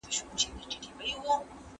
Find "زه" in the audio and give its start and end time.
0.15-0.21